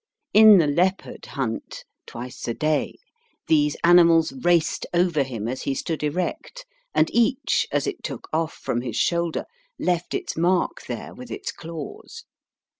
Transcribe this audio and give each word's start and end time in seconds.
In 0.33 0.57
the 0.57 0.65
* 0.67 0.67
leopard 0.81 1.27
hunt 1.27 1.85
(twice 2.07 2.47
a 2.47 2.55
day) 2.55 2.97
these 3.45 3.77
animals 3.83 4.33
raced 4.33 4.87
over 4.95 5.21
him 5.21 5.47
as 5.47 5.61
he 5.61 5.75
stood 5.75 6.01
erect, 6.01 6.65
and 6.95 7.07
each, 7.13 7.67
as 7.71 7.85
it 7.85 8.01
took 8.03 8.27
off 8.33 8.53
from 8.53 8.81
his 8.81 8.95
shoulder, 8.95 9.45
left 9.77 10.15
its 10.15 10.35
mark 10.35 10.87
there 10.87 11.13
with 11.13 11.29
its 11.29 11.51
claws. 11.51 12.23